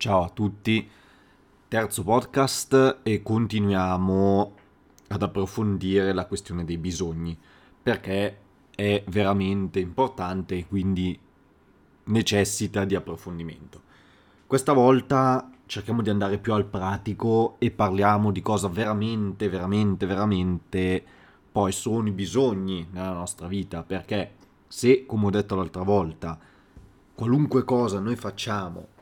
[0.00, 0.88] Ciao a tutti,
[1.68, 4.54] terzo podcast e continuiamo
[5.08, 7.36] ad approfondire la questione dei bisogni
[7.82, 8.38] perché
[8.74, 11.20] è veramente importante e quindi
[12.04, 13.82] necessita di approfondimento.
[14.46, 21.04] Questa volta cerchiamo di andare più al pratico e parliamo di cosa veramente, veramente, veramente
[21.52, 24.32] poi sono i bisogni nella nostra vita perché
[24.66, 26.38] se, come ho detto l'altra volta,
[27.14, 28.96] qualunque cosa noi facciamo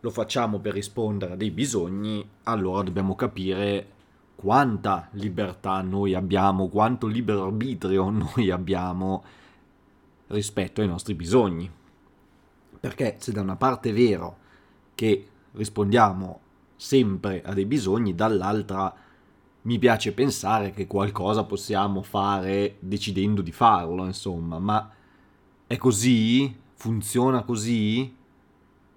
[0.00, 3.98] lo facciamo per rispondere a dei bisogni, allora dobbiamo capire
[4.34, 9.22] quanta libertà noi abbiamo, quanto libero arbitrio noi abbiamo
[10.28, 11.70] rispetto ai nostri bisogni.
[12.80, 14.38] Perché se da una parte è vero
[14.94, 16.40] che rispondiamo
[16.76, 18.94] sempre a dei bisogni, dall'altra
[19.62, 24.90] mi piace pensare che qualcosa possiamo fare decidendo di farlo, insomma, ma
[25.66, 26.56] è così?
[26.72, 28.16] Funziona così?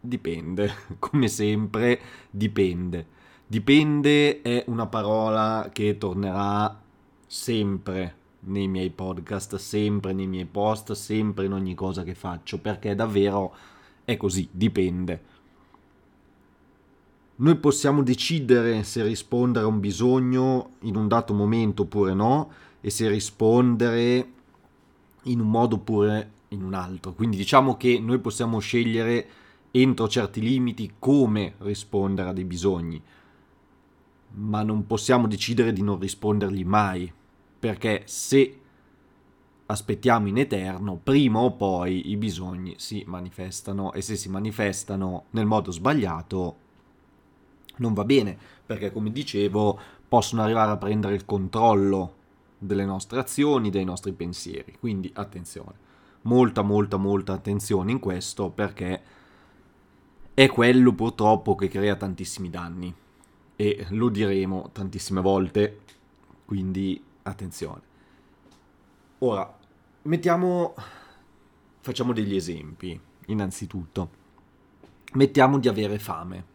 [0.06, 1.98] Dipende, come sempre
[2.30, 3.08] dipende.
[3.48, 6.78] Dipende è una parola che tornerà
[7.26, 12.95] sempre nei miei podcast, sempre nei miei post, sempre in ogni cosa che faccio, perché
[12.95, 13.56] davvero
[14.04, 15.23] è così, dipende.
[17.36, 22.52] Noi possiamo decidere se rispondere a un bisogno in un dato momento oppure no
[22.82, 24.32] e se rispondere
[25.23, 27.14] in un modo oppure in un altro.
[27.14, 29.28] Quindi diciamo che noi possiamo scegliere
[29.76, 33.02] entro certi limiti come rispondere a dei bisogni,
[34.36, 37.12] ma non possiamo decidere di non rispondergli mai,
[37.60, 38.60] perché se
[39.66, 45.48] aspettiamo in eterno, prima o poi i bisogni si manifestano e se si manifestano nel
[45.48, 46.58] modo sbagliato
[47.78, 52.22] non va bene, perché come dicevo possono arrivare a prendere il controllo
[52.60, 55.74] delle nostre azioni, dei nostri pensieri, quindi attenzione,
[56.22, 59.22] molta molta molta attenzione in questo perché
[60.36, 62.94] è quello purtroppo che crea tantissimi danni
[63.56, 65.81] e lo diremo tantissime volte,
[66.45, 67.81] quindi attenzione.
[69.20, 69.58] Ora,
[70.04, 70.73] mettiamo,
[71.82, 74.21] facciamo degli esempi, innanzitutto.
[75.14, 76.52] Mettiamo di avere fame.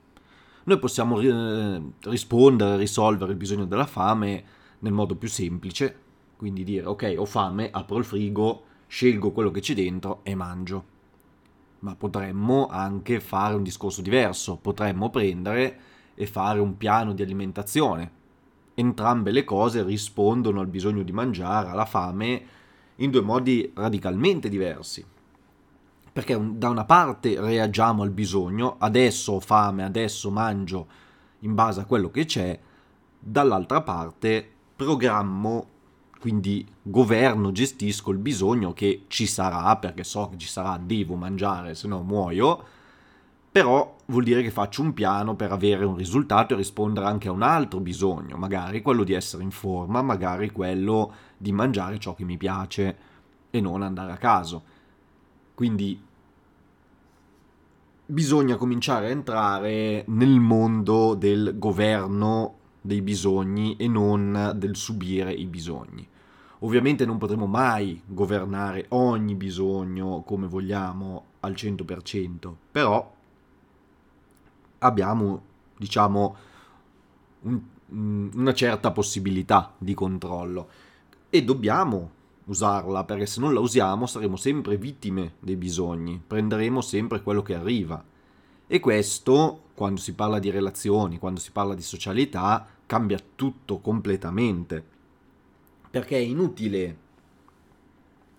[0.64, 4.44] Noi possiamo eh, rispondere, risolvere il bisogno della fame
[4.80, 5.96] nel modo più semplice,
[6.36, 10.96] quindi dire ok, ho fame, apro il frigo, scelgo quello che c'è dentro e mangio
[11.80, 15.78] ma potremmo anche fare un discorso diverso, potremmo prendere
[16.14, 18.10] e fare un piano di alimentazione.
[18.74, 22.42] Entrambe le cose rispondono al bisogno di mangiare, alla fame,
[22.96, 25.04] in due modi radicalmente diversi.
[26.12, 30.86] Perché da una parte reagiamo al bisogno, adesso ho fame, adesso mangio
[31.40, 32.58] in base a quello che c'è,
[33.18, 35.66] dall'altra parte programmo
[36.18, 41.74] quindi governo, gestisco il bisogno che ci sarà, perché so che ci sarà, devo mangiare,
[41.74, 42.64] se no muoio,
[43.50, 47.32] però vuol dire che faccio un piano per avere un risultato e rispondere anche a
[47.32, 52.24] un altro bisogno, magari quello di essere in forma, magari quello di mangiare ciò che
[52.24, 52.96] mi piace
[53.50, 54.62] e non andare a caso.
[55.54, 56.00] Quindi
[58.06, 62.57] bisogna cominciare a entrare nel mondo del governo
[62.88, 66.08] dei bisogni e non del subire i bisogni.
[66.60, 73.14] Ovviamente non potremo mai governare ogni bisogno come vogliamo al 100%, però
[74.78, 75.42] abbiamo,
[75.76, 76.36] diciamo,
[77.42, 77.60] un,
[78.32, 80.68] una certa possibilità di controllo
[81.28, 82.10] e dobbiamo
[82.46, 87.54] usarla perché se non la usiamo saremo sempre vittime dei bisogni, prenderemo sempre quello che
[87.54, 88.02] arriva.
[88.70, 94.84] E questo, quando si parla di relazioni, quando si parla di socialità, cambia tutto completamente.
[95.90, 96.96] Perché è inutile,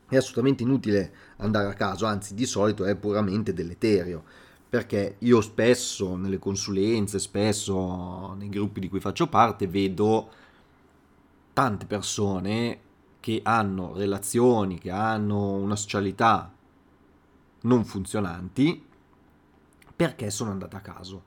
[0.07, 4.23] è assolutamente inutile andare a caso, anzi di solito è puramente deleterio.
[4.69, 10.29] Perché io spesso nelle consulenze, spesso nei gruppi di cui faccio parte, vedo
[11.53, 12.79] tante persone
[13.19, 16.53] che hanno relazioni, che hanno una socialità
[17.61, 18.85] non funzionanti
[19.99, 21.21] perché sono andate a caso,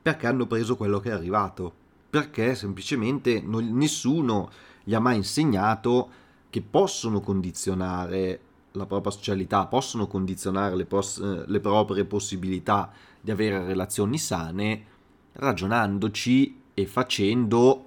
[0.00, 1.74] perché hanno preso quello che è arrivato,
[2.08, 4.48] perché semplicemente non, nessuno
[4.84, 6.08] gli ha mai insegnato
[6.48, 8.40] che possono condizionare
[8.72, 14.84] la propria socialità, possono condizionare le, pos- le proprie possibilità di avere relazioni sane
[15.32, 17.84] ragionandoci e facendo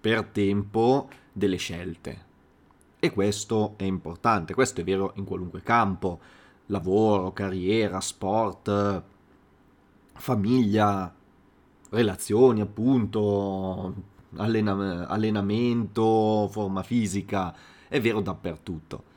[0.00, 2.24] per tempo delle scelte.
[3.00, 6.20] E questo è importante, questo è vero in qualunque campo,
[6.66, 9.10] lavoro, carriera, sport,
[10.14, 11.12] famiglia,
[11.90, 13.94] relazioni appunto,
[14.36, 17.54] allena- allenamento, forma fisica,
[17.88, 19.10] è vero dappertutto.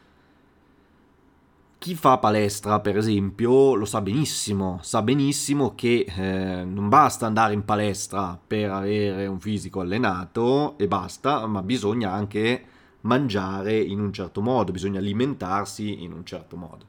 [1.85, 7.53] chi fa palestra, per esempio, lo sa benissimo, sa benissimo che eh, non basta andare
[7.53, 12.65] in palestra per avere un fisico allenato e basta, ma bisogna anche
[13.01, 16.85] mangiare in un certo modo, bisogna alimentarsi in un certo modo.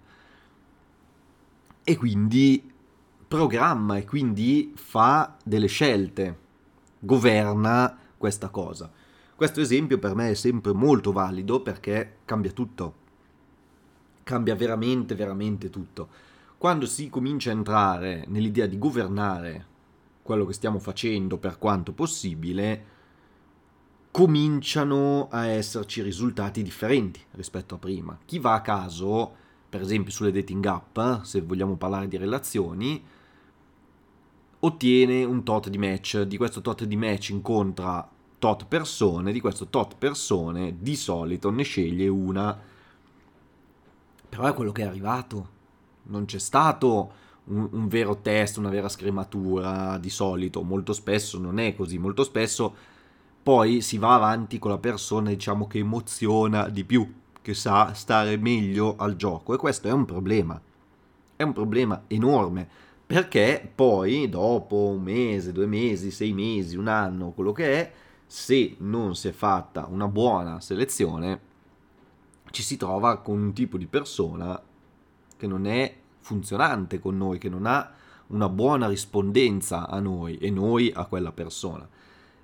[1.84, 2.72] E quindi
[3.28, 6.38] programma e quindi fa delle scelte,
[6.98, 8.90] governa questa cosa.
[9.34, 13.04] Questo esempio per me è sempre molto valido perché cambia tutto
[14.26, 16.08] cambia veramente, veramente tutto.
[16.58, 19.66] Quando si comincia a entrare nell'idea di governare
[20.22, 22.94] quello che stiamo facendo per quanto possibile,
[24.10, 28.18] cominciano a esserci risultati differenti rispetto a prima.
[28.24, 29.36] Chi va a caso,
[29.68, 33.02] per esempio sulle dating app, se vogliamo parlare di relazioni,
[34.60, 38.08] ottiene un tot di match, di questo tot di match incontra
[38.38, 42.58] tot persone, di questo tot persone di solito ne sceglie una
[44.28, 45.54] però è quello che è arrivato.
[46.04, 47.12] Non c'è stato
[47.44, 50.62] un, un, vero test, una vera scrematura di solito.
[50.62, 51.98] Molto spesso non è così.
[51.98, 52.74] Molto spesso
[53.42, 57.10] poi si va avanti con la persona, diciamo, che emoziona di più,
[57.46, 59.54] che sa stare meglio al gioco.
[59.54, 60.60] E questo è un problema.
[61.36, 62.68] È un problema enorme.
[63.06, 67.92] Perché poi, dopo un mese, due mesi, sei mesi, un anno, quello che è,
[68.26, 71.40] se non si è fatta una buona selezione,
[72.50, 74.60] ci si trova con un tipo di persona
[75.36, 77.92] che non è funzionante con noi, che non ha
[78.28, 81.88] una buona rispondenza a noi e noi a quella persona.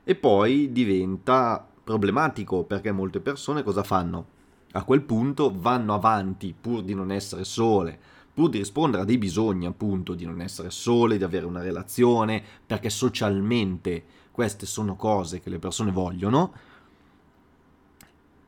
[0.05, 4.39] E poi diventa problematico perché molte persone cosa fanno?
[4.73, 7.99] A quel punto vanno avanti pur di non essere sole,
[8.33, 12.43] pur di rispondere a dei bisogni appunto di non essere sole, di avere una relazione,
[12.67, 16.53] perché socialmente queste sono cose che le persone vogliono,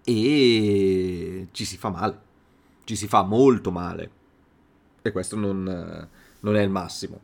[0.03, 2.21] e ci si fa male,
[2.85, 4.11] ci si fa molto male
[5.01, 6.09] e questo non,
[6.41, 7.21] non è il massimo.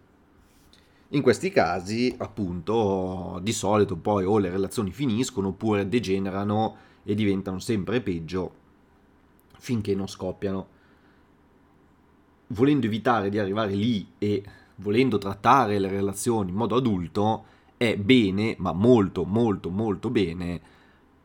[1.12, 7.58] In questi casi, appunto, di solito poi o le relazioni finiscono oppure degenerano e diventano
[7.58, 8.59] sempre peggio
[9.60, 10.78] finché non scoppiano.
[12.48, 14.42] Volendo evitare di arrivare lì e
[14.76, 17.44] volendo trattare le relazioni in modo adulto,
[17.76, 20.60] è bene, ma molto, molto, molto bene,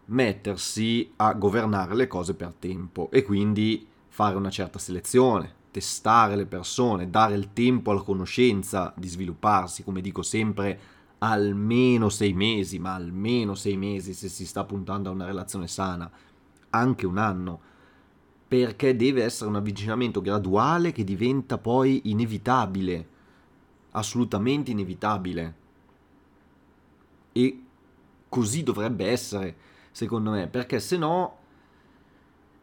[0.06, 6.46] mettersi a governare le cose per tempo e quindi fare una certa selezione, testare le
[6.46, 10.80] persone, dare il tempo alla conoscenza di svilupparsi, come dico sempre,
[11.20, 16.10] almeno sei mesi, ma almeno sei mesi se si sta puntando a una relazione sana,
[16.70, 17.60] anche un anno,
[18.48, 23.08] perché deve essere un avvicinamento graduale che diventa poi inevitabile,
[23.92, 25.56] assolutamente inevitabile.
[27.32, 27.64] E
[28.30, 29.56] così dovrebbe essere
[29.92, 31.38] secondo me, perché se no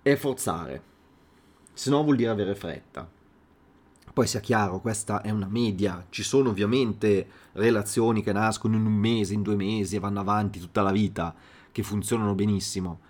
[0.03, 0.83] è forzare,
[1.73, 3.09] se no vuol dire avere fretta.
[4.13, 8.93] Poi sia chiaro, questa è una media, ci sono ovviamente relazioni che nascono in un
[8.93, 11.35] mese, in due mesi e vanno avanti tutta la vita,
[11.73, 13.01] che funzionano benissimo.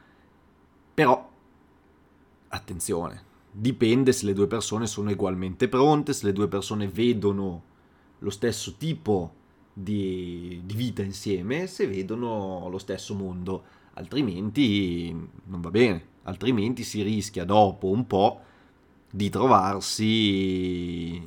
[0.95, 1.32] Però,
[2.55, 7.63] attenzione, dipende se le due persone sono ugualmente pronte, se le due persone vedono
[8.19, 9.35] lo stesso tipo
[9.73, 13.65] di, di vita insieme, se vedono lo stesso mondo.
[13.95, 15.15] Altrimenti
[15.45, 18.41] non va bene, altrimenti si rischia dopo un po'
[19.11, 21.21] di trovarsi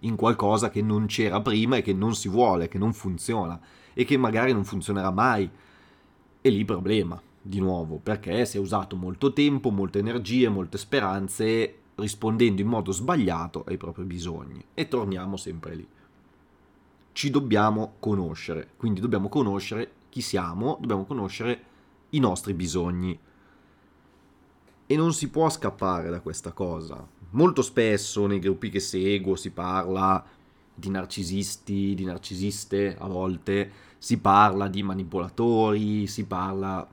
[0.00, 3.58] in qualcosa che non c'era prima e che non si vuole, che non funziona
[3.94, 5.48] e che magari non funzionerà mai.
[6.40, 11.80] E lì problema, di nuovo, perché si è usato molto tempo, molte energie, molte speranze
[11.96, 14.64] rispondendo in modo sbagliato ai propri bisogni.
[14.72, 15.86] E torniamo sempre lì.
[17.12, 21.62] Ci dobbiamo conoscere, quindi dobbiamo conoscere chi siamo, dobbiamo conoscere
[22.10, 23.16] i nostri bisogni.
[24.86, 27.06] E non si può scappare da questa cosa.
[27.30, 30.24] Molto spesso nei gruppi che seguo si parla
[30.74, 36.88] di narcisisti, di narcisiste, a volte si parla di manipolatori, si parla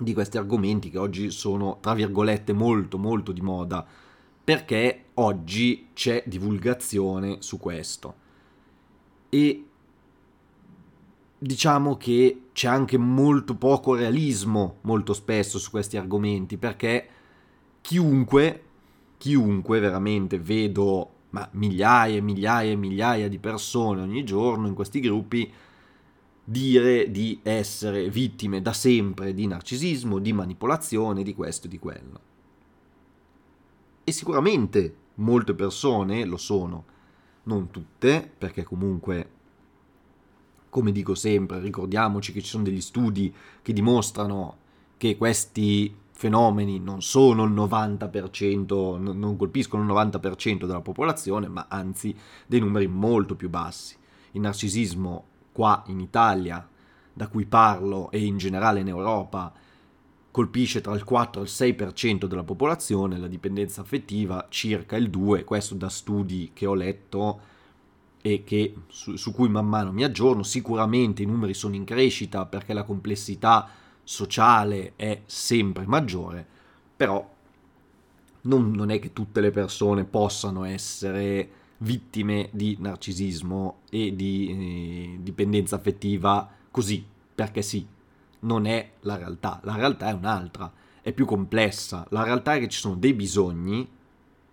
[0.00, 3.86] di questi argomenti che oggi sono, tra virgolette, molto molto di moda,
[4.42, 8.14] perché oggi c'è divulgazione su questo.
[9.28, 9.64] E
[11.42, 17.08] diciamo che c'è anche molto poco realismo molto spesso su questi argomenti perché
[17.80, 18.62] chiunque,
[19.16, 25.00] chiunque veramente vedo ma migliaia e migliaia e migliaia di persone ogni giorno in questi
[25.00, 25.50] gruppi
[26.44, 32.20] dire di essere vittime da sempre di narcisismo, di manipolazione, di questo e di quello.
[34.04, 36.84] E sicuramente molte persone lo sono,
[37.44, 39.38] non tutte, perché comunque
[40.70, 44.56] come dico sempre, ricordiamoci che ci sono degli studi che dimostrano
[44.96, 52.14] che questi fenomeni non sono il 90%, non colpiscono il 90% della popolazione, ma anzi
[52.46, 53.96] dei numeri molto più bassi.
[54.32, 56.66] Il narcisismo qua in Italia,
[57.12, 59.52] da cui parlo, e in generale in Europa,
[60.30, 65.44] colpisce tra il 4 e il 6% della popolazione, la dipendenza affettiva circa il 2%,
[65.44, 67.40] questo da studi che ho letto
[68.22, 70.42] e che, su, su cui man mano mi aggiorno.
[70.42, 73.68] Sicuramente i numeri sono in crescita perché la complessità
[74.04, 76.46] sociale è sempre maggiore,
[76.96, 77.28] però
[78.42, 81.50] non, non, è che tutte le persone possano essere
[81.82, 87.86] vittime di narcisismo e di eh, dipendenza affettiva così, perché sì,
[88.40, 92.68] non è la realtà, la realtà è un'altra, è più complessa, la realtà è che
[92.68, 93.88] ci sono dei bisogni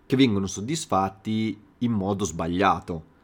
[0.06, 3.16] che vengono soddisfatti in modo sbagliato.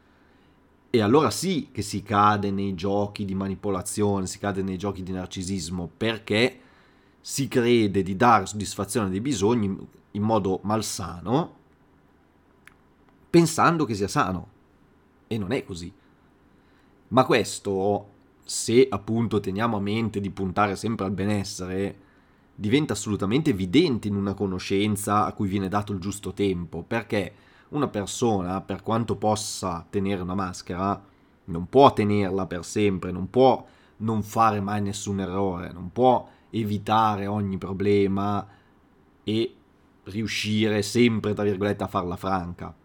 [0.90, 5.12] E allora sì che si cade nei giochi di manipolazione, si cade nei giochi di
[5.12, 6.60] narcisismo, perché
[7.20, 9.76] si crede di dare soddisfazione dei bisogni
[10.10, 11.62] in modo malsano,
[13.34, 14.46] pensando che sia sano.
[15.26, 15.92] E non è così.
[17.08, 18.06] Ma questo,
[18.44, 21.98] se appunto teniamo a mente di puntare sempre al benessere,
[22.54, 27.34] diventa assolutamente evidente in una conoscenza a cui viene dato il giusto tempo, perché
[27.70, 31.02] una persona, per quanto possa tenere una maschera,
[31.46, 37.26] non può tenerla per sempre, non può non fare mai nessun errore, non può evitare
[37.26, 38.46] ogni problema
[39.24, 39.54] e
[40.04, 42.82] riuscire sempre, tra virgolette, a farla franca.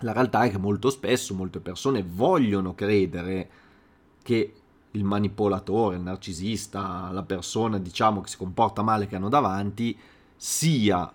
[0.00, 3.50] La realtà è che molto spesso molte persone vogliono credere
[4.22, 4.52] che
[4.90, 9.96] il manipolatore, il narcisista, la persona, diciamo, che si comporta male che hanno davanti,
[10.36, 11.10] sia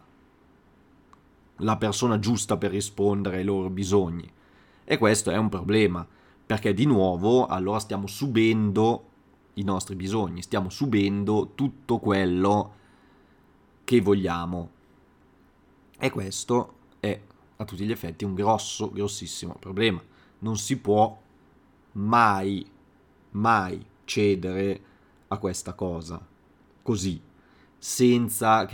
[1.57, 4.31] la persona giusta per rispondere ai loro bisogni.
[4.83, 6.07] E questo è un problema,
[6.45, 9.09] perché di nuovo allora stiamo subendo
[9.55, 12.73] i nostri bisogni, stiamo subendo tutto quello
[13.83, 14.69] che vogliamo.
[15.97, 16.73] E questo
[17.61, 20.01] a tutti gli effetti un grosso, grossissimo problema.
[20.39, 21.19] Non si può
[21.93, 22.65] mai,
[23.31, 24.81] mai cedere
[25.27, 26.25] a questa cosa
[26.81, 27.21] così
[27.77, 28.67] senza,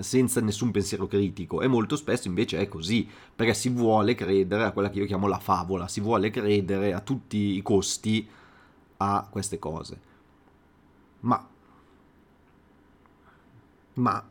[0.00, 4.72] senza, nessun pensiero critico e molto spesso invece è così perché si vuole credere a
[4.72, 8.26] quella che io chiamo la favola, si vuole credere a tutti i costi
[8.98, 10.00] a queste cose.
[11.20, 11.46] Ma
[13.94, 14.24] ma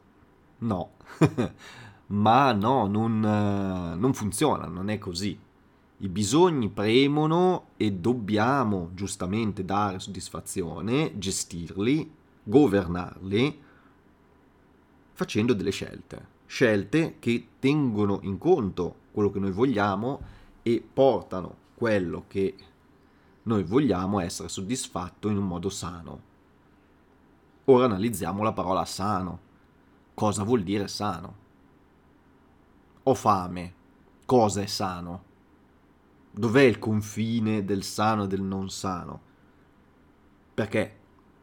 [0.60, 0.92] no,
[2.14, 5.38] ma no, non, non funziona, non è così.
[5.98, 12.12] I bisogni premono e dobbiamo giustamente dare soddisfazione, gestirli,
[12.44, 13.62] governarli
[15.14, 20.22] facendo delle scelte, scelte che tengono in conto quello che noi vogliamo
[20.62, 22.56] e portano quello che
[23.44, 26.32] noi vogliamo essere soddisfatto in un modo sano.
[27.66, 29.52] Ora analizziamo la parola sano.
[30.14, 31.43] Cosa vuol dire sano?
[33.06, 33.74] Ho fame.
[34.26, 35.24] Cosa è sano?
[36.32, 39.20] Dov'è il confine del sano e del non sano?
[40.54, 41.00] Perché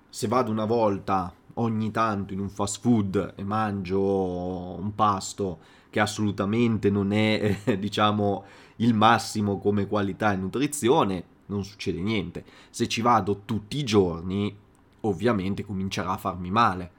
[0.08, 5.58] se vado una volta ogni tanto in un fast food e mangio un pasto
[5.90, 8.44] che assolutamente non è, eh, diciamo,
[8.76, 12.42] il massimo come qualità e nutrizione, non succede niente.
[12.70, 14.56] Se ci vado tutti i giorni,
[15.00, 16.90] ovviamente comincerà a farmi male.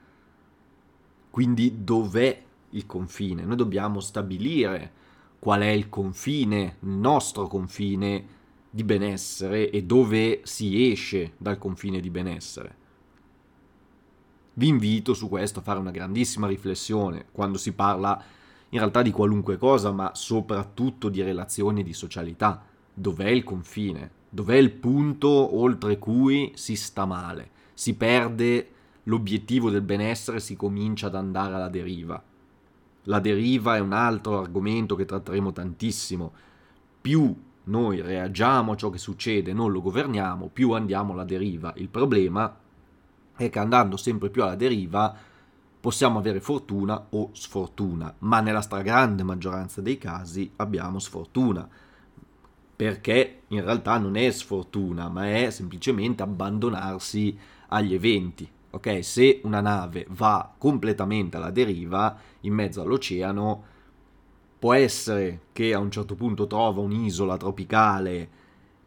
[1.30, 3.44] Quindi dov'è il confine?
[3.44, 4.92] Noi dobbiamo stabilire
[5.38, 12.00] qual è il confine, il nostro confine di benessere e dove si esce dal confine
[12.00, 12.76] di benessere.
[14.54, 18.22] Vi invito su questo a fare una grandissima riflessione quando si parla
[18.70, 22.64] in realtà di qualunque cosa, ma soprattutto di relazioni e di socialità.
[22.92, 24.10] Dov'è il confine?
[24.28, 27.50] Dov'è il punto oltre cui si sta male?
[27.74, 28.68] Si perde
[29.04, 32.22] l'obiettivo del benessere, si comincia ad andare alla deriva.
[33.04, 36.32] La deriva è un altro argomento che tratteremo tantissimo.
[37.00, 41.72] Più noi reagiamo a ciò che succede, non lo governiamo, più andiamo alla deriva.
[41.76, 42.56] Il problema
[43.36, 45.14] è che andando sempre più alla deriva
[45.80, 51.68] possiamo avere fortuna o sfortuna, ma nella stragrande maggioranza dei casi abbiamo sfortuna,
[52.76, 57.36] perché in realtà non è sfortuna, ma è semplicemente abbandonarsi
[57.68, 58.48] agli eventi.
[58.74, 63.64] Ok, se una nave va completamente alla deriva in mezzo all'oceano,
[64.58, 68.28] può essere che a un certo punto trova un'isola tropicale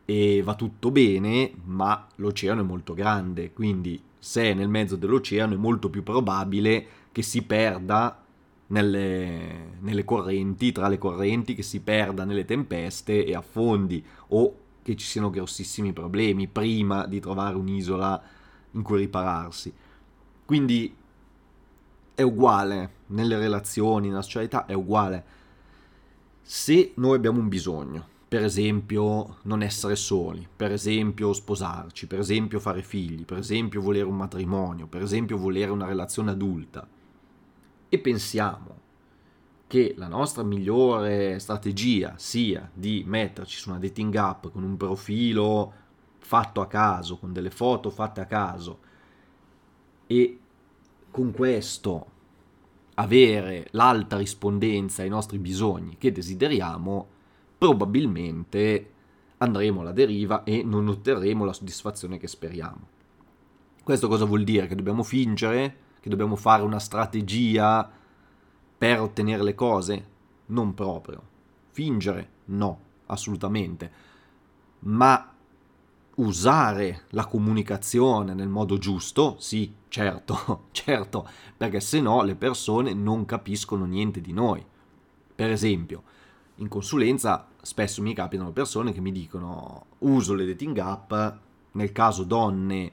[0.03, 5.53] e va tutto bene, ma l'oceano è molto grande, quindi se è nel mezzo dell'oceano
[5.53, 8.23] è molto più probabile che si perda
[8.67, 14.95] nelle, nelle, correnti, tra le correnti, che si perda nelle tempeste e affondi o che
[14.95, 18.21] ci siano grossissimi problemi prima di trovare un'isola
[18.75, 19.73] in cui ripararsi.
[20.45, 20.95] Quindi
[22.13, 25.25] è uguale nelle relazioni, nella socialità è uguale.
[26.41, 32.59] Se noi abbiamo un bisogno, per esempio non essere soli, per esempio sposarci, per esempio
[32.59, 36.87] fare figli, per esempio volere un matrimonio, per esempio volere una relazione adulta,
[37.87, 38.83] e pensiamo
[39.67, 45.73] che la nostra migliore strategia sia di metterci su una dating app con un profilo
[46.25, 48.79] fatto a caso, con delle foto fatte a caso
[50.07, 50.39] e
[51.11, 52.07] con questo
[52.95, 57.07] avere l'alta rispondenza ai nostri bisogni che desideriamo,
[57.59, 58.91] probabilmente
[59.37, 62.87] andremo alla deriva e non otterremo la soddisfazione che speriamo.
[63.83, 64.65] Questo cosa vuol dire?
[64.65, 65.77] Che dobbiamo fingere?
[65.99, 67.87] Che dobbiamo fare una strategia
[68.77, 70.07] per ottenere le cose?
[70.47, 71.21] Non proprio.
[71.69, 72.29] Fingere?
[72.45, 73.91] No, assolutamente.
[74.79, 75.34] Ma
[76.15, 83.25] usare la comunicazione nel modo giusto, sì, certo, certo, perché se no le persone non
[83.25, 84.63] capiscono niente di noi.
[85.35, 86.03] Per esempio,
[86.55, 91.13] in consulenza spesso mi capitano persone che mi dicono uso le dating app,
[91.71, 92.91] nel caso donne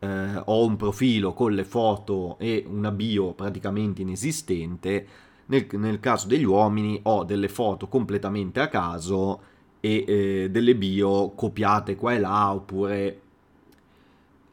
[0.00, 5.06] eh, ho un profilo con le foto e una bio praticamente inesistente,
[5.46, 9.40] nel, nel caso degli uomini ho delle foto completamente a caso
[9.80, 13.20] e eh, delle bio copiate qua e là oppure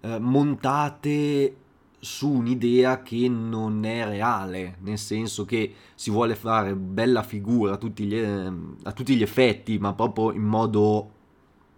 [0.01, 1.55] eh, montate
[1.99, 7.77] su un'idea che non è reale, nel senso che si vuole fare bella figura a
[7.77, 11.11] tutti gli, a tutti gli effetti, ma proprio in modo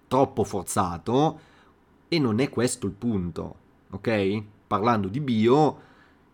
[0.07, 1.39] troppo forzato
[2.09, 3.55] e non è questo il punto,
[3.91, 4.43] ok?
[4.67, 5.79] Parlando di bio,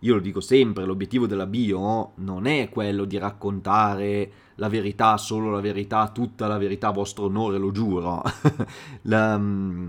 [0.00, 5.50] io lo dico sempre, l'obiettivo della bio non è quello di raccontare la verità, solo
[5.50, 8.22] la verità, tutta la verità, vostro onore, lo giuro.
[9.02, 9.88] la, mm,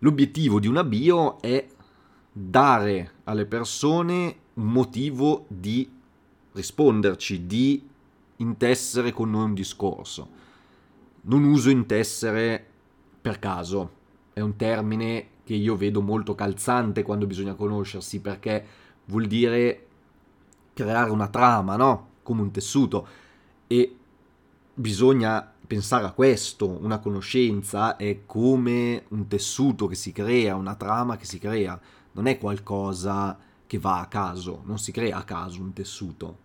[0.00, 1.66] l'obiettivo di una bio è
[2.32, 5.90] dare alle persone un motivo di
[6.52, 7.88] risponderci, di
[8.36, 10.28] intessere con noi un discorso.
[11.22, 12.64] Non uso intessere
[13.20, 13.90] per caso,
[14.32, 18.64] è un termine che io vedo molto calzante quando bisogna conoscersi perché
[19.06, 19.86] vuol dire
[20.74, 22.08] creare una trama, no?
[22.22, 23.06] Come un tessuto.
[23.66, 23.96] E
[24.74, 31.16] bisogna pensare a questo, una conoscenza è come un tessuto che si crea, una trama
[31.16, 31.78] che si crea,
[32.12, 36.38] non è qualcosa che va a caso, non si crea a caso un tessuto,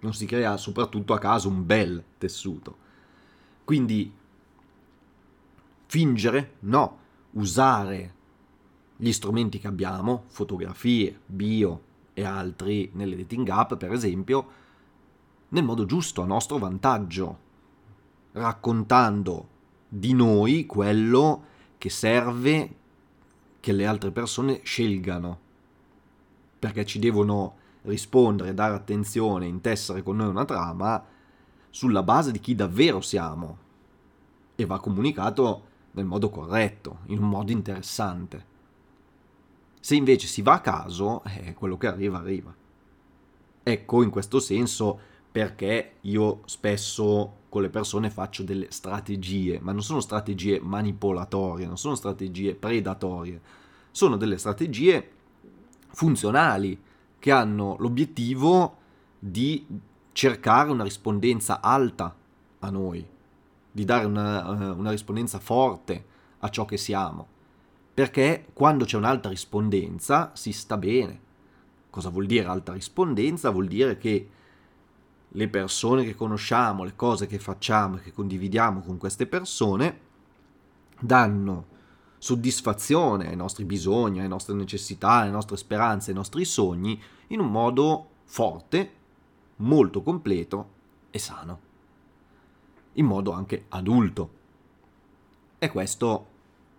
[0.00, 2.76] non si crea soprattutto a caso un bel tessuto.
[3.64, 4.12] Quindi
[5.86, 6.54] fingere?
[6.60, 6.98] No,
[7.32, 8.14] usare
[8.96, 14.64] gli strumenti che abbiamo, fotografie, bio, e altri nelle dating app, per esempio,
[15.48, 17.38] nel modo giusto, a nostro vantaggio,
[18.32, 19.48] raccontando
[19.88, 21.44] di noi quello
[21.78, 22.74] che serve
[23.60, 25.38] che le altre persone scelgano,
[26.58, 31.04] perché ci devono rispondere, dare attenzione, intessere con noi una trama
[31.70, 33.58] sulla base di chi davvero siamo
[34.54, 38.54] e va comunicato nel modo corretto, in un modo interessante.
[39.80, 42.54] Se invece si va a caso, eh, quello che arriva arriva.
[43.62, 44.98] Ecco, in questo senso,
[45.36, 51.76] perché io spesso con le persone faccio delle strategie, ma non sono strategie manipolatorie, non
[51.76, 53.38] sono strategie predatorie,
[53.90, 55.10] sono delle strategie
[55.88, 56.80] funzionali
[57.18, 58.78] che hanno l'obiettivo
[59.18, 59.66] di
[60.12, 62.16] cercare una rispondenza alta
[62.60, 63.06] a noi,
[63.70, 66.04] di dare una, una rispondenza forte
[66.38, 67.34] a ciò che siamo
[67.92, 71.20] perché quando c'è un'alta rispondenza si sta bene.
[71.90, 73.50] Cosa vuol dire alta rispondenza?
[73.50, 74.28] Vuol dire che
[75.36, 80.00] le persone che conosciamo, le cose che facciamo e che condividiamo con queste persone
[80.98, 81.74] danno
[82.16, 87.50] soddisfazione ai nostri bisogni, alle nostre necessità, alle nostre speranze, ai nostri sogni in un
[87.50, 88.92] modo forte,
[89.56, 90.70] molto completo
[91.10, 91.60] e sano,
[92.94, 94.30] in modo anche adulto.
[95.58, 96.26] E questo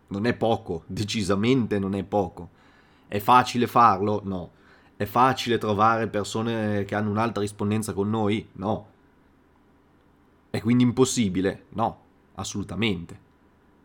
[0.08, 2.50] non è poco, decisamente non è poco.
[3.08, 4.22] È facile farlo?
[4.24, 4.50] No.
[4.98, 8.48] È facile trovare persone che hanno un'alta rispondenza con noi?
[8.54, 8.88] No.
[10.50, 11.66] È quindi impossibile?
[11.70, 12.00] No,
[12.34, 13.18] assolutamente.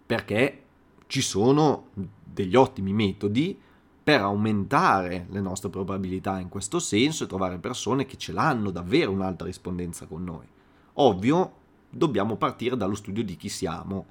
[0.06, 0.62] Perché
[1.06, 1.88] ci sono
[2.24, 3.58] degli ottimi metodi
[4.02, 9.12] per aumentare le nostre probabilità in questo senso e trovare persone che ce l'hanno davvero
[9.12, 10.46] un'alta rispondenza con noi.
[10.94, 11.52] Ovvio,
[11.90, 14.06] dobbiamo partire dallo studio di chi siamo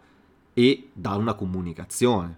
[0.54, 2.38] e da una comunicazione.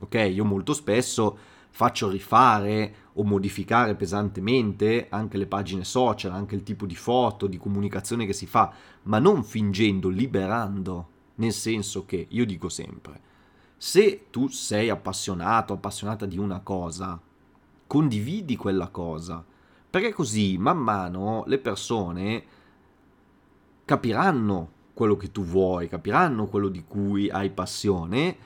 [0.00, 1.36] Ok, io molto spesso
[1.74, 7.58] faccio rifare o modificare pesantemente anche le pagine social, anche il tipo di foto, di
[7.58, 13.20] comunicazione che si fa, ma non fingendo, liberando, nel senso che io dico sempre,
[13.76, 17.20] se tu sei appassionato, appassionata di una cosa,
[17.86, 19.44] condividi quella cosa,
[19.94, 22.44] Perché così man mano le persone
[23.84, 28.36] capiranno quello che tu vuoi, capiranno quello di cui hai passione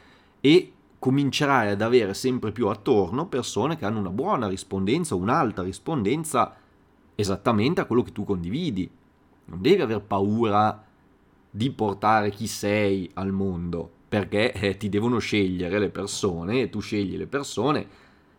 [0.43, 6.57] e comincerai ad avere sempre più attorno persone che hanno una buona rispondenza, un'alta rispondenza
[7.15, 8.91] esattamente a quello che tu condividi.
[9.47, 10.85] Non devi aver paura
[11.51, 16.81] di portare chi sei al mondo, perché eh, ti devono scegliere le persone e tu
[16.81, 17.87] scegli le persone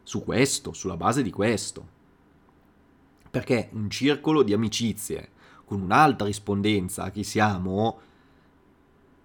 [0.04, 1.98] su questo, sulla base di questo.
[3.30, 5.30] Perché un circolo di amicizie
[5.65, 8.00] con un'alta rispondenza a chi siamo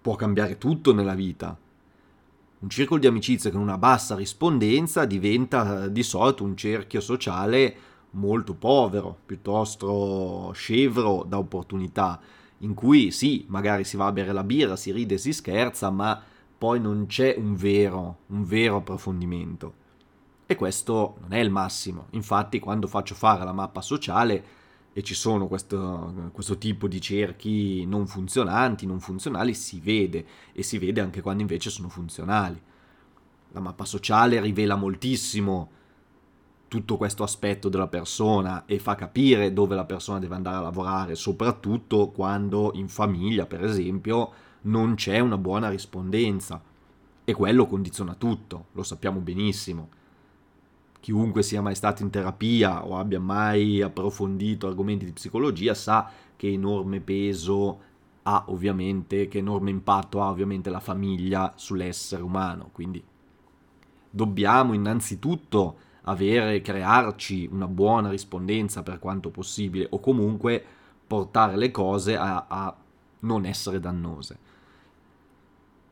[0.01, 1.57] può cambiare tutto nella vita.
[2.57, 7.75] Un circolo di amicizie con una bassa rispondenza diventa di solito un cerchio sociale
[8.11, 12.19] molto povero, piuttosto scevro da opportunità,
[12.59, 16.21] in cui sì, magari si va a bere la birra, si ride, si scherza, ma
[16.57, 19.73] poi non c'è un vero, un vero approfondimento.
[20.45, 22.07] E questo non è il massimo.
[22.11, 24.43] Infatti, quando faccio fare la mappa sociale
[24.97, 30.63] e ci sono questo, questo, tipo di cerchi non funzionanti, non funzionali, si vede e
[30.63, 32.57] si vede anche quando invece sono funzionali.
[33.51, 35.69] La mappa sociale rivela moltissimo
[36.69, 41.15] tutto questo aspetto della persona e fa capire dove la persona deve andare a lavorare,
[41.15, 44.31] soprattutto quando in famiglia, per esempio,
[44.61, 46.63] non c'è una buona rispondenza.
[47.25, 49.89] E quello condiziona tutto, lo sappiamo benissimo
[51.05, 56.51] chiunque sia mai stato in terapia o abbia mai approfondito argomenti di psicologia sa che
[56.51, 57.79] enorme peso
[58.23, 62.69] ha ovviamente, che enorme impatto ha ovviamente la famiglia sull'essere umano.
[62.71, 63.03] Quindi
[64.09, 70.63] dobbiamo innanzitutto avere, crearci una buona rispondenza per quanto possibile o comunque
[71.05, 72.75] portare le cose a, a
[73.19, 74.39] non essere dannose.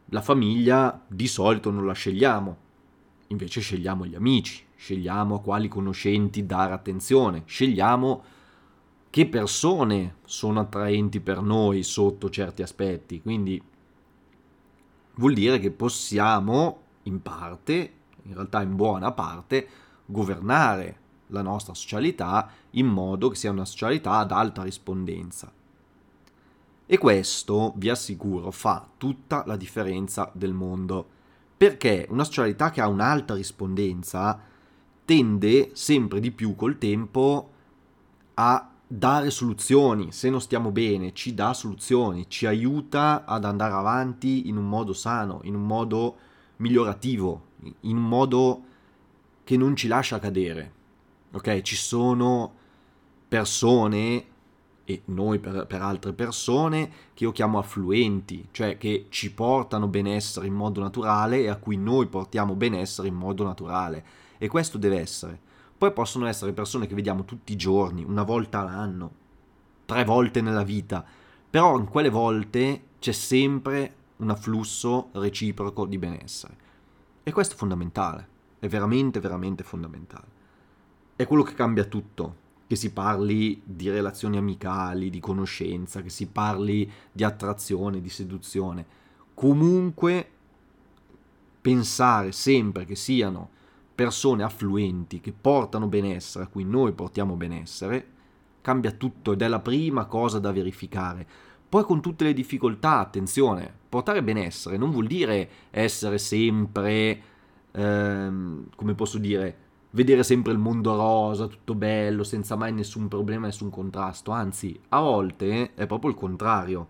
[0.05, 2.57] La famiglia di solito non la scegliamo,
[3.27, 8.23] invece scegliamo gli amici, scegliamo a quali conoscenti dare attenzione, scegliamo
[9.09, 13.21] che persone sono attraenti per noi sotto certi aspetti.
[13.21, 13.63] Quindi
[15.15, 17.93] vuol dire che possiamo in parte,
[18.23, 19.67] in realtà in buona parte,
[20.05, 25.49] governare la nostra socialità in modo che sia una socialità ad alta rispondenza.
[26.85, 31.07] E questo, vi assicuro, fa tutta la differenza del mondo,
[31.55, 34.51] perché una socialità che ha un'alta rispondenza
[35.05, 37.49] tende sempre di più col tempo
[38.35, 44.47] a dare soluzioni, se non stiamo bene, ci dà soluzioni, ci aiuta ad andare avanti
[44.47, 46.15] in un modo sano, in un modo
[46.57, 47.41] migliorativo,
[47.81, 48.63] in un modo
[49.43, 50.81] che non ci lascia cadere.
[51.31, 52.53] Ok, ci sono
[53.27, 54.25] persone
[54.85, 60.45] e noi per, per, altre persone che io chiamo affluenti, cioè che ci portano benessere
[60.45, 64.05] in modo naturale e a cui noi portiamo benessere in modo naturale
[64.43, 65.39] e questo deve essere.
[65.77, 69.11] Poi possono essere persone che vediamo tutti i giorni, una volta all'anno,
[69.85, 71.05] tre volte nella vita,
[71.49, 76.57] però in quelle volte c'è sempre un afflusso reciproco di benessere.
[77.23, 78.27] E questo è fondamentale,
[78.59, 80.27] è veramente, veramente fondamentale.
[81.15, 82.35] È quello che cambia tutto,
[82.67, 88.85] che si parli di relazioni amicali, di conoscenza, che si parli di attrazione, di seduzione.
[89.33, 90.29] Comunque
[91.61, 93.52] pensare sempre che siano
[93.93, 98.07] persone affluenti che portano benessere, a cui noi portiamo benessere,
[98.61, 101.27] cambia tutto ed è la prima cosa da verificare.
[101.69, 107.21] Poi con tutte le difficoltà, attenzione, portare benessere non vuol dire essere sempre,
[107.71, 109.57] ehm, come posso dire,
[109.91, 114.99] vedere sempre il mondo rosa, tutto bello, senza mai nessun problema, nessun contrasto, anzi, a
[114.99, 116.87] volte è proprio il contrario,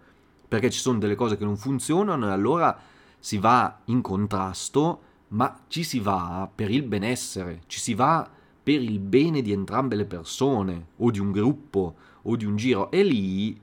[0.47, 2.77] perché ci sono delle cose che non funzionano e allora
[3.19, 5.01] si va in contrasto
[5.33, 8.29] ma ci si va per il benessere, ci si va
[8.63, 12.89] per il bene di entrambe le persone, o di un gruppo, o di un giro,
[12.91, 13.59] e lì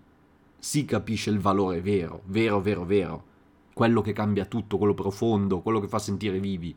[0.58, 3.24] si capisce il valore vero, vero, vero, vero,
[3.72, 6.74] quello che cambia tutto, quello profondo, quello che fa sentire vivi.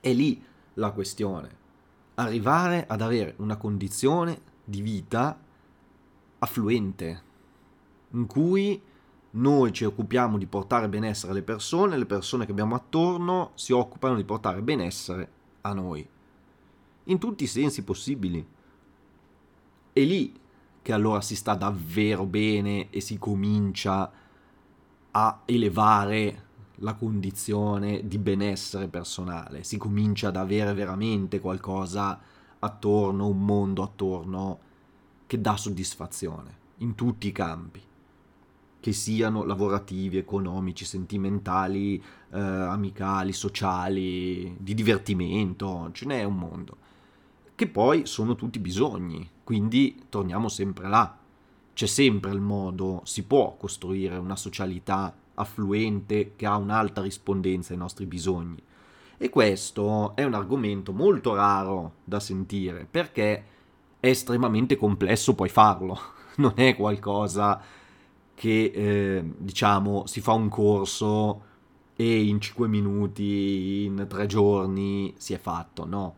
[0.00, 0.42] È lì
[0.74, 1.56] la questione,
[2.14, 5.38] arrivare ad avere una condizione di vita
[6.38, 7.22] affluente,
[8.12, 8.80] in cui
[9.32, 14.16] noi ci occupiamo di portare benessere alle persone, le persone che abbiamo attorno si occupano
[14.16, 16.06] di portare benessere a noi,
[17.04, 18.44] in tutti i sensi possibili.
[19.92, 20.34] È lì
[20.82, 24.10] che allora si sta davvero bene e si comincia
[25.12, 32.18] a elevare la condizione di benessere personale, si comincia ad avere veramente qualcosa
[32.58, 34.58] attorno, un mondo attorno
[35.26, 37.88] che dà soddisfazione in tutti i campi
[38.80, 46.76] che siano lavorativi, economici, sentimentali, eh, amicali, sociali, di divertimento, ce n'è un mondo.
[47.54, 51.14] che poi sono tutti bisogni, quindi torniamo sempre là.
[51.74, 57.78] C'è sempre il modo, si può costruire una socialità affluente che ha un'alta rispondenza ai
[57.78, 58.62] nostri bisogni.
[59.18, 63.44] E questo è un argomento molto raro da sentire perché
[64.00, 65.98] è estremamente complesso poi farlo.
[66.40, 67.60] Non è qualcosa
[68.40, 71.42] che eh, diciamo si fa un corso
[71.94, 76.14] e in 5 minuti, in 3 giorni si è fatto, no.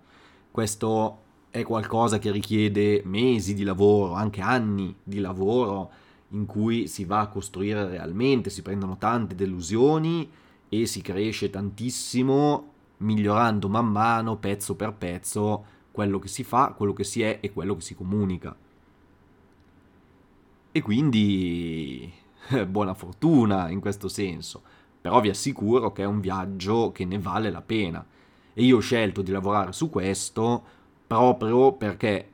[0.52, 1.18] Questo
[1.50, 5.90] è qualcosa che richiede mesi di lavoro, anche anni di lavoro,
[6.28, 10.30] in cui si va a costruire realmente, si prendono tante delusioni
[10.68, 16.92] e si cresce tantissimo, migliorando man mano, pezzo per pezzo, quello che si fa, quello
[16.92, 18.56] che si è e quello che si comunica.
[20.74, 22.10] E quindi
[22.66, 24.62] buona fortuna in questo senso,
[25.00, 28.04] però vi assicuro che è un viaggio che ne vale la pena.
[28.54, 30.62] E io ho scelto di lavorare su questo
[31.06, 32.28] proprio perché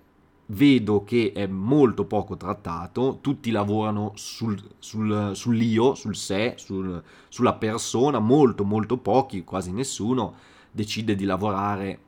[0.46, 7.55] vedo che è molto poco trattato, tutti lavorano sul, sul, sull'io, sul sé, sul, sulla
[7.55, 10.35] persona, molto molto pochi, quasi nessuno
[10.70, 12.01] decide di lavorare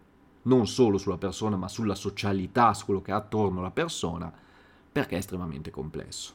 [0.42, 4.32] non solo sulla persona ma sulla socialità, su quello che ha attorno alla persona,
[4.92, 6.32] perché è estremamente complesso.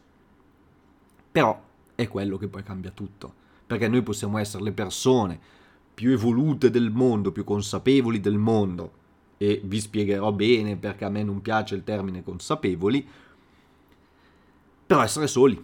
[1.32, 1.62] Però
[1.96, 3.34] è quello che poi cambia tutto,
[3.66, 5.40] perché noi possiamo essere le persone
[5.94, 9.04] più evolute del mondo, più consapevoli del mondo,
[9.38, 13.06] e vi spiegherò bene perché a me non piace il termine consapevoli,
[14.86, 15.64] però essere soli,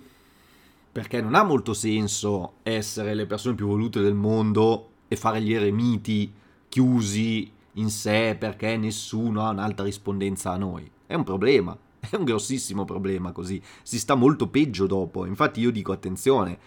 [0.92, 5.54] perché non ha molto senso essere le persone più volute del mondo e fare gli
[5.54, 6.34] eremiti
[6.68, 10.90] chiusi in sé perché nessuno ha un'alta rispondenza a noi.
[11.06, 11.78] È un problema,
[12.10, 16.58] è un grossissimo problema così, si sta molto peggio dopo, infatti io dico attenzione,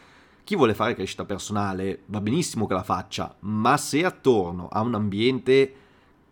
[0.44, 4.94] chi vuole fare crescita personale va benissimo che la faccia, ma se attorno a un
[4.94, 5.75] ambiente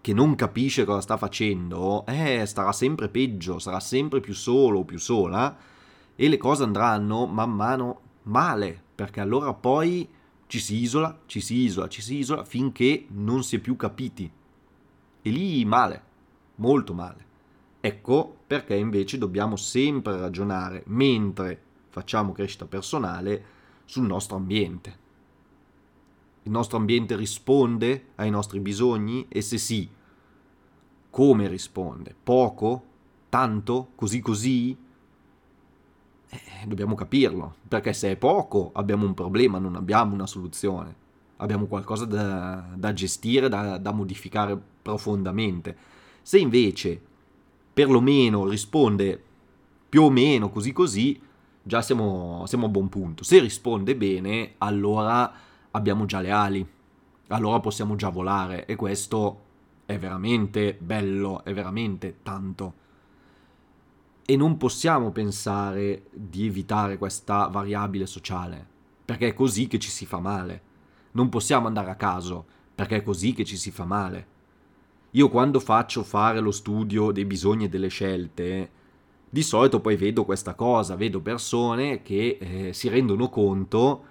[0.01, 4.85] che non capisce cosa sta facendo, eh, starà sempre peggio, sarà sempre più solo o
[4.85, 5.57] più sola
[6.15, 10.09] e le cose andranno man mano male, perché allora poi
[10.47, 14.31] ci si isola, ci si isola, ci si isola finché non si è più capiti.
[15.23, 16.03] E lì male,
[16.57, 17.31] molto male.
[17.85, 23.45] Ecco perché invece dobbiamo sempre ragionare mentre facciamo crescita personale
[23.85, 25.03] sul nostro ambiente
[26.45, 29.27] il nostro ambiente risponde ai nostri bisogni?
[29.29, 29.89] E se sì,
[31.11, 32.15] come risponde?
[32.21, 32.85] Poco?
[33.29, 33.91] Tanto?
[33.95, 34.77] Così così?
[36.29, 40.97] Eh, dobbiamo capirlo, perché se è poco abbiamo un problema, non abbiamo una soluzione.
[41.37, 45.77] Abbiamo qualcosa da, da gestire, da, da modificare profondamente.
[46.23, 47.01] Se invece
[47.73, 49.23] perlomeno risponde
[49.89, 51.21] più o meno così così,
[51.63, 53.25] già siamo, siamo a buon punto.
[53.25, 55.33] Se risponde bene, allora
[55.71, 56.67] abbiamo già le ali,
[57.29, 59.41] allora possiamo già volare e questo
[59.87, 62.75] è veramente bello, è veramente tanto.
[64.25, 68.65] E non possiamo pensare di evitare questa variabile sociale,
[69.05, 70.63] perché è così che ci si fa male.
[71.13, 74.27] Non possiamo andare a caso, perché è così che ci si fa male.
[75.15, 78.71] Io quando faccio fare lo studio dei bisogni e delle scelte,
[79.29, 84.05] di solito poi vedo questa cosa, vedo persone che eh, si rendono conto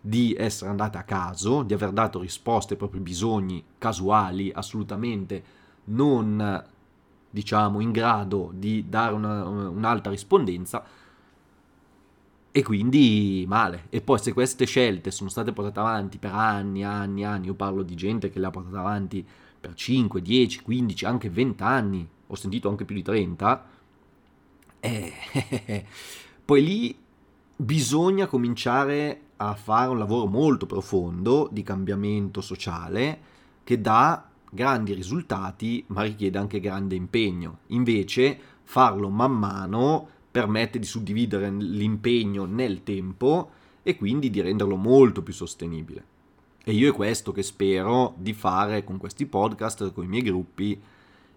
[0.00, 5.44] di essere andate a caso, di aver dato risposte ai propri bisogni casuali, assolutamente
[5.84, 6.64] non
[7.30, 10.84] diciamo in grado di dare una, un'alta rispondenza
[12.52, 13.86] e quindi male.
[13.90, 17.82] E poi se queste scelte sono state portate avanti per anni, anni, anni, io parlo
[17.82, 19.26] di gente che le ha portate avanti
[19.62, 23.66] per 5, 10, 15, anche 20 anni, ho sentito anche più di 30,
[24.80, 25.12] eh,
[26.44, 26.98] poi lì
[27.54, 33.20] bisogna cominciare a fare un lavoro molto profondo di cambiamento sociale
[33.62, 37.60] che dà grandi risultati ma richiede anche grande impegno.
[37.68, 43.50] Invece farlo man mano permette di suddividere l'impegno nel tempo
[43.84, 46.04] e quindi di renderlo molto più sostenibile.
[46.64, 50.80] E io è questo che spero di fare con questi podcast, con i miei gruppi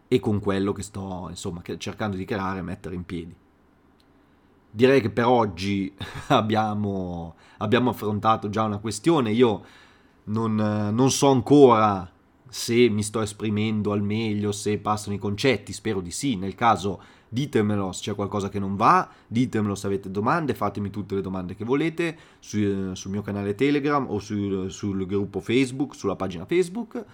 [0.07, 3.35] e con quello che sto insomma cercando di creare e mettere in piedi
[4.75, 5.93] direi che per oggi
[6.27, 9.31] abbiamo, abbiamo affrontato già una questione.
[9.31, 9.63] Io
[10.25, 12.11] non, non, so ancora
[12.49, 16.35] se mi sto esprimendo al meglio, se passano i concetti, spero di sì.
[16.35, 21.15] Nel caso ditemelo se c'è qualcosa che non va, ditemelo se avete domande, fatemi tutte
[21.15, 26.15] le domande che volete su, sul mio canale Telegram o sul, sul gruppo Facebook, sulla
[26.15, 27.05] pagina Facebook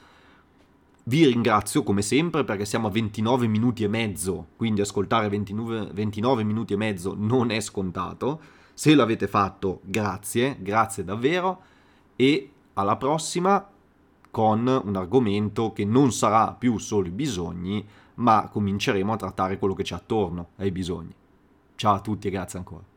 [1.03, 6.43] vi ringrazio come sempre perché siamo a 29 minuti e mezzo, quindi ascoltare 29, 29
[6.43, 8.39] minuti e mezzo non è scontato.
[8.73, 11.61] Se l'avete fatto, grazie, grazie davvero
[12.15, 13.67] e alla prossima
[14.29, 19.73] con un argomento che non sarà più solo i bisogni, ma cominceremo a trattare quello
[19.73, 21.13] che c'è attorno ai bisogni.
[21.75, 22.90] Ciao a tutti e grazie ancora.